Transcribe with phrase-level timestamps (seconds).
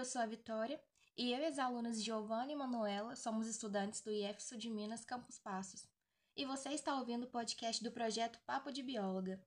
[0.00, 0.80] eu sou a Vitória
[1.14, 5.04] e eu e as alunas Giovanna e Manuela somos estudantes do IF Sul de Minas
[5.04, 5.86] Campus Passos.
[6.34, 9.38] E você está ouvindo o podcast do projeto Papo de Bióloga.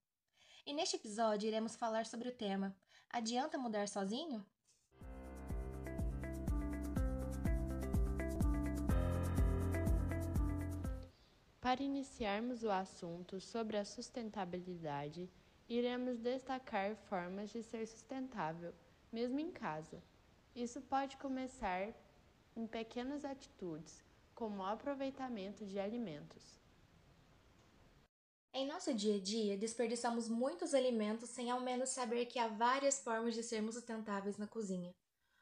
[0.63, 2.77] E neste episódio iremos falar sobre o tema
[3.09, 4.45] Adianta mudar sozinho?
[11.59, 15.31] Para iniciarmos o assunto sobre a sustentabilidade,
[15.67, 18.71] iremos destacar formas de ser sustentável,
[19.11, 20.12] mesmo em casa.
[20.55, 21.91] Isso pode começar
[22.55, 24.03] em pequenas atitudes,
[24.35, 26.61] como o aproveitamento de alimentos.
[28.53, 32.99] Em nosso dia a dia, desperdiçamos muitos alimentos sem ao menos saber que há várias
[32.99, 34.93] formas de sermos sustentáveis na cozinha.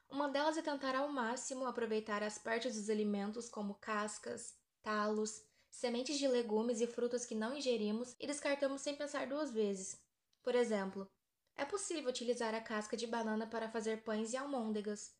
[0.09, 6.17] Uma delas é tentar ao máximo aproveitar as partes dos alimentos, como cascas, talos, sementes
[6.17, 9.99] de legumes e frutas que não ingerimos e descartamos sem pensar duas vezes.
[10.41, 11.05] Por exemplo,
[11.57, 15.15] é possível utilizar a casca de banana para fazer pães e almôndegas.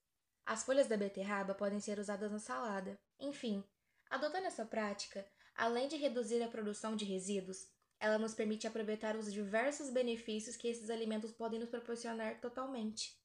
[0.45, 2.99] As folhas da beterraba podem ser usadas na salada.
[3.19, 3.63] Enfim,
[4.09, 7.67] adotando essa prática, além de reduzir a produção de resíduos,
[7.99, 13.15] ela nos permite aproveitar os diversos benefícios que esses alimentos podem nos proporcionar totalmente.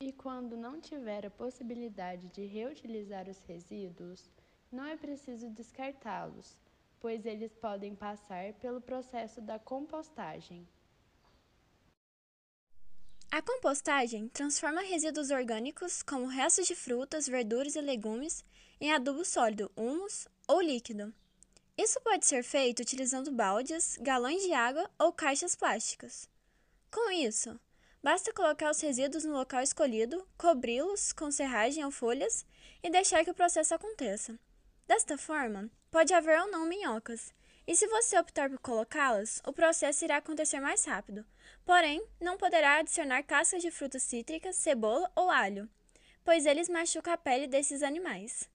[0.00, 4.30] E quando não tiver a possibilidade de reutilizar os resíduos,
[4.72, 6.56] não é preciso descartá-los,
[6.98, 10.66] pois eles podem passar pelo processo da compostagem.
[13.34, 18.44] A compostagem transforma resíduos orgânicos, como restos de frutas, verduras e legumes,
[18.80, 21.12] em adubo sólido, humus ou líquido.
[21.76, 26.28] Isso pode ser feito utilizando baldes, galões de água ou caixas plásticas.
[26.92, 27.58] Com isso,
[28.00, 32.46] basta colocar os resíduos no local escolhido, cobri-los com serragem ou folhas
[32.84, 34.38] e deixar que o processo aconteça.
[34.86, 37.32] Desta forma, Pode haver ou não minhocas,
[37.66, 41.24] e se você optar por colocá-las, o processo irá acontecer mais rápido.
[41.64, 45.68] Porém, não poderá adicionar cascas de frutas cítricas, cebola ou alho,
[46.24, 48.48] pois eles machucam a pele desses animais.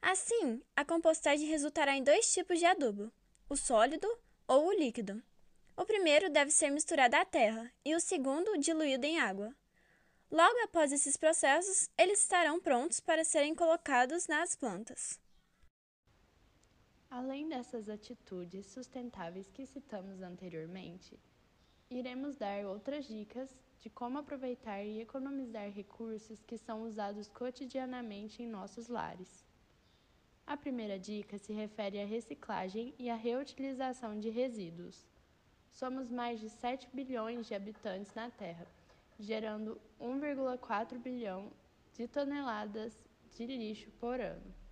[0.00, 3.12] Assim, a compostagem resultará em dois tipos de adubo:
[3.48, 4.08] o sólido
[4.46, 5.22] ou o líquido.
[5.76, 9.54] O primeiro deve ser misturado à terra e o segundo diluído em água.
[10.30, 15.18] Logo após esses processos, eles estarão prontos para serem colocados nas plantas.
[17.16, 21.16] Além dessas atitudes sustentáveis que citamos anteriormente,
[21.88, 28.48] iremos dar outras dicas de como aproveitar e economizar recursos que são usados cotidianamente em
[28.48, 29.46] nossos lares.
[30.44, 35.06] A primeira dica se refere à reciclagem e à reutilização de resíduos.
[35.70, 38.66] Somos mais de 7 bilhões de habitantes na Terra,
[39.20, 41.52] gerando 1,4 bilhão
[41.92, 43.00] de toneladas
[43.36, 44.63] de lixo por ano.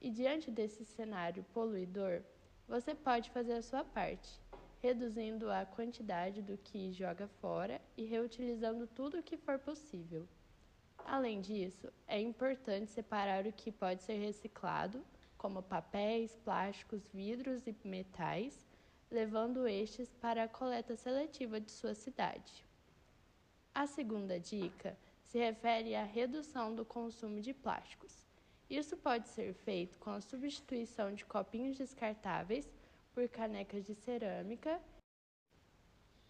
[0.00, 2.22] E diante desse cenário poluidor,
[2.68, 4.40] você pode fazer a sua parte,
[4.80, 10.28] reduzindo a quantidade do que joga fora e reutilizando tudo o que for possível.
[11.04, 15.02] Além disso, é importante separar o que pode ser reciclado,
[15.36, 18.66] como papéis, plásticos, vidros e metais,
[19.10, 22.64] levando estes para a coleta seletiva de sua cidade.
[23.74, 28.27] A segunda dica se refere à redução do consumo de plásticos.
[28.70, 32.68] Isso pode ser feito com a substituição de copinhos descartáveis
[33.14, 34.78] por canecas de cerâmica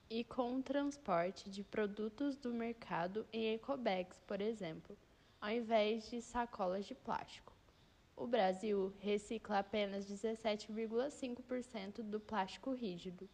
[0.09, 4.97] e com o transporte de produtos do mercado em ecobags, por exemplo,
[5.41, 7.53] ao invés de sacolas de plástico.
[8.17, 13.29] O Brasil recicla apenas 17,5% do plástico rígido.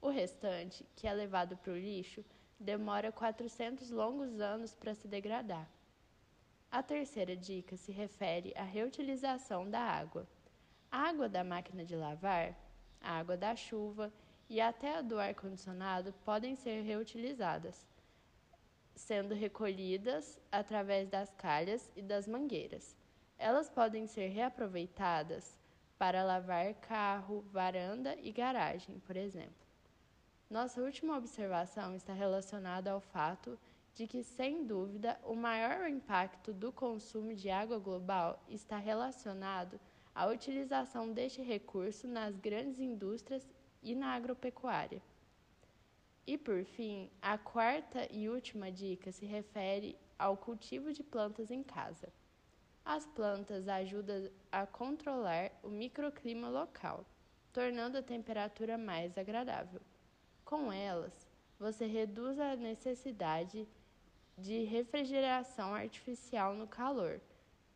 [0.00, 2.24] O restante, que é levado para o lixo,
[2.58, 5.68] demora 400 longos anos para se degradar.
[6.74, 10.26] A terceira dica se refere à reutilização da água.
[10.90, 12.52] A água da máquina de lavar,
[13.00, 14.12] a água da chuva
[14.50, 17.86] e até a do ar-condicionado podem ser reutilizadas,
[18.92, 22.96] sendo recolhidas através das calhas e das mangueiras.
[23.38, 25.56] Elas podem ser reaproveitadas
[25.96, 29.64] para lavar carro, varanda e garagem, por exemplo.
[30.50, 33.56] Nossa última observação está relacionada ao fato
[33.94, 39.80] de que, sem dúvida, o maior impacto do consumo de água global está relacionado
[40.14, 43.48] à utilização deste recurso nas grandes indústrias
[43.82, 45.00] e na agropecuária.
[46.26, 51.62] E por fim, a quarta e última dica se refere ao cultivo de plantas em
[51.62, 52.12] casa.
[52.84, 57.04] As plantas ajudam a controlar o microclima local,
[57.52, 59.80] tornando a temperatura mais agradável.
[60.44, 61.26] Com elas,
[61.58, 63.68] você reduz a necessidade
[64.36, 67.20] de refrigeração artificial no calor,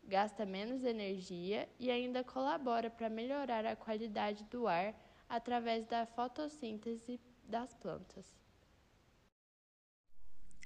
[0.04, 4.94] gasta menos energia e ainda colabora para melhorar a qualidade do ar
[5.28, 8.26] através da fotossíntese das plantas.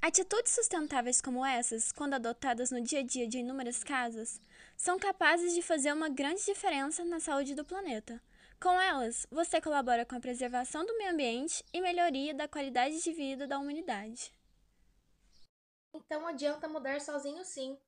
[0.01, 4.41] Atitudes sustentáveis como essas, quando adotadas no dia a dia de inúmeras casas,
[4.77, 8.21] são capazes de fazer uma grande diferença na saúde do planeta.
[8.61, 13.13] Com elas, você colabora com a preservação do meio ambiente e melhoria da qualidade de
[13.13, 14.33] vida da humanidade.
[15.95, 17.79] Então adianta mudar sozinho sim.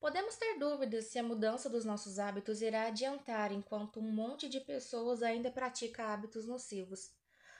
[0.00, 4.60] Podemos ter dúvidas se a mudança dos nossos hábitos irá adiantar enquanto um monte de
[4.60, 7.12] pessoas ainda pratica hábitos nocivos.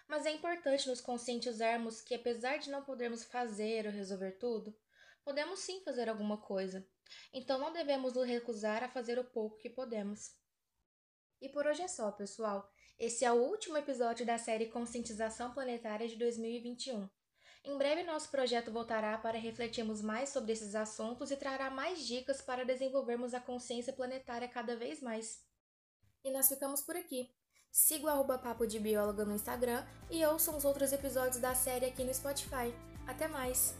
[0.09, 4.77] Mas é importante nos conscientizarmos que, apesar de não podermos fazer ou resolver tudo,
[5.25, 6.85] podemos sim fazer alguma coisa.
[7.33, 10.35] Então não devemos nos recusar a fazer o pouco que podemos.
[11.41, 12.69] E por hoje é só, pessoal.
[12.99, 17.09] Esse é o último episódio da série Conscientização Planetária de 2021.
[17.65, 22.43] Em breve, nosso projeto voltará para refletirmos mais sobre esses assuntos e trará mais dicas
[22.43, 25.41] para desenvolvermos a consciência planetária cada vez mais.
[26.25, 27.31] E nós ficamos por aqui.
[27.71, 31.87] Siga o arroba Papo de Bióloga no Instagram e ouçam os outros episódios da série
[31.87, 32.75] aqui no Spotify.
[33.07, 33.75] Até mais!